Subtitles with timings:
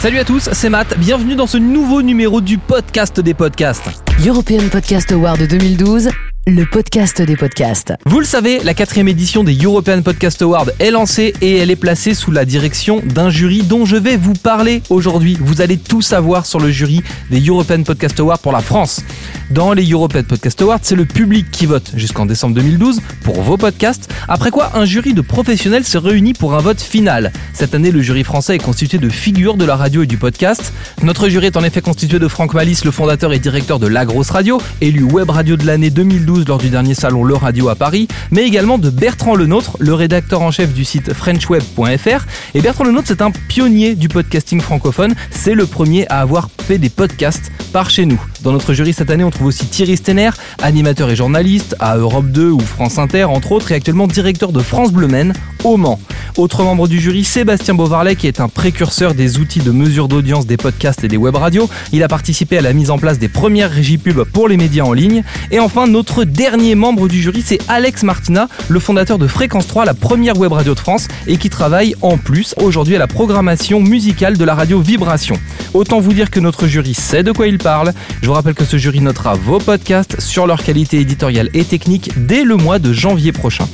[0.00, 4.02] Salut à tous, c'est Matt, bienvenue dans ce nouveau numéro du podcast des podcasts.
[4.26, 6.08] European Podcast Award 2012,
[6.54, 7.92] le podcast des podcasts.
[8.06, 11.76] Vous le savez, la quatrième édition des European Podcast Awards est lancée et elle est
[11.76, 15.36] placée sous la direction d'un jury dont je vais vous parler aujourd'hui.
[15.40, 19.02] Vous allez tout savoir sur le jury des European Podcast Awards pour la France.
[19.50, 23.56] Dans les European Podcast Awards, c'est le public qui vote jusqu'en décembre 2012 pour vos
[23.56, 27.32] podcasts, après quoi un jury de professionnels se réunit pour un vote final.
[27.52, 30.72] Cette année, le jury français est constitué de figures de la radio et du podcast.
[31.02, 34.04] Notre jury est en effet constitué de Franck Malice, le fondateur et directeur de La
[34.04, 37.74] Grosse Radio, élu Web Radio de l'année 2012 lors du dernier salon Le Radio à
[37.74, 42.26] Paris, mais également de Bertrand Lenôtre, le rédacteur en chef du site frenchweb.fr.
[42.54, 45.14] Et Bertrand Lenôtre, c'est un pionnier du podcasting francophone.
[45.30, 48.20] C'est le premier à avoir fait des podcasts par chez nous.
[48.42, 50.30] Dans notre jury cette année, on trouve aussi Thierry Stenner,
[50.62, 54.60] animateur et journaliste à Europe 2 ou France Inter, entre autres, et actuellement directeur de
[54.60, 55.34] France Bleu Maine
[55.64, 56.00] au Mans.
[56.36, 60.46] Autre membre du jury, Sébastien Beauvarlet, qui est un précurseur des outils de mesure d'audience
[60.46, 61.68] des podcasts et des web radios.
[61.92, 64.84] Il a participé à la mise en place des premières régies pub pour les médias
[64.84, 65.22] en ligne.
[65.50, 69.84] Et enfin, notre dernier membre du jury, c'est Alex Martina, le fondateur de Fréquence 3,
[69.84, 73.80] la première web radio de France, et qui travaille en plus aujourd'hui à la programmation
[73.80, 75.38] musicale de la radio Vibration.
[75.74, 77.92] Autant vous dire que notre jury sait de quoi il parle.
[78.22, 82.10] Je vous rappelle que ce jury notera vos podcasts sur leur qualité éditoriale et technique
[82.16, 83.66] dès le mois de janvier prochain.